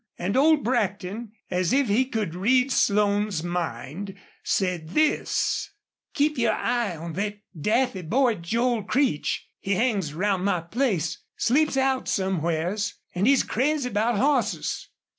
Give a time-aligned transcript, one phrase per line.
[0.17, 5.69] And old Brackton, as if he read Slone's mind, said this:
[6.15, 9.47] "Keep your eye on thet daffy boy, Joel Creech.
[9.59, 14.89] He hangs round my place, sleeps out somewheres, an' he's crazy about hosses."